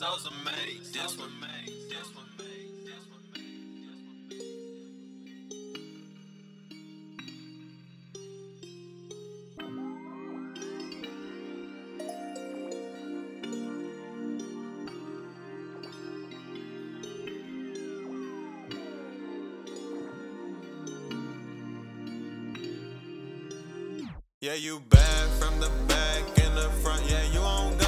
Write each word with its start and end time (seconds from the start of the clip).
souls 0.00 0.26
are 0.26 0.44
made. 0.46 0.80
This 0.94 1.18
one 1.18 1.28
made. 1.42 1.74
This 1.90 2.14
one. 2.16 2.24
Yeah, 24.40 24.54
you 24.54 24.80
bad 24.88 25.28
from 25.38 25.60
the 25.60 25.68
back 25.86 26.22
and 26.42 26.56
the 26.56 26.70
front. 26.80 27.02
Yeah, 27.10 27.22
you 27.30 27.40
on 27.40 27.79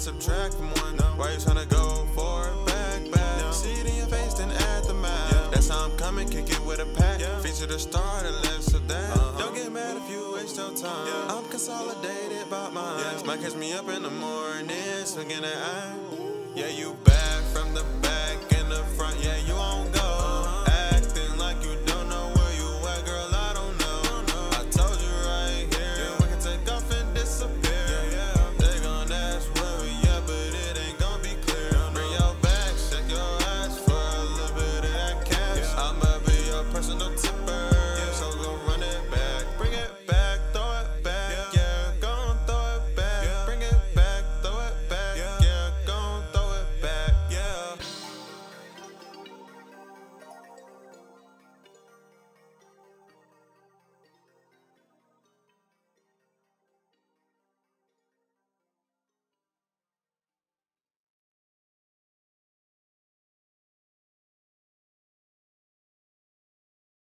subtract 0.00 0.54
from 0.54 0.70
one. 0.80 0.96
Why 1.18 1.32
you 1.32 1.36
tryna 1.36 1.68
go 1.68 2.06
for 2.14 2.48
it? 2.48 2.66
Back, 2.66 3.10
back. 3.12 3.52
See 3.52 3.72
it 3.72 3.86
in 3.86 3.96
your 3.96 4.06
face, 4.06 4.34
then 4.34 4.50
add 4.50 4.84
the 4.84 4.94
math. 4.94 5.50
That's 5.50 5.68
how 5.68 5.84
I'm 5.84 5.96
coming, 5.98 6.26
kick 6.26 6.48
it 6.48 6.64
with 6.64 6.80
a 6.80 6.86
pack. 6.98 7.20
Yeah. 7.20 7.38
Feature 7.40 7.66
the 7.66 7.78
star, 7.78 8.22
the 8.22 8.30
left 8.30 8.72
of 8.72 8.88
that. 8.88 9.10
Uh-huh. 9.10 9.38
Don't 9.38 9.54
get 9.54 9.70
mad 9.70 9.98
if 9.98 10.10
you 10.10 10.32
waste 10.34 10.56
your 10.56 10.72
time. 10.74 11.06
Yeah. 11.06 11.36
I'm 11.36 11.44
consolidated 11.50 12.48
by 12.48 12.70
mine. 12.70 13.26
Might 13.26 13.42
catch 13.42 13.54
me 13.54 13.74
up 13.74 13.88
in 13.90 14.02
the 14.02 14.10
morning, 14.10 15.04
swinging 15.04 15.42
the 15.42 15.54
eye. 15.54 15.94
Yeah, 16.54 16.68
you 16.68 16.96
bad 17.04 17.44
from 17.52 17.74
the 17.74 17.84
back. 18.00 18.29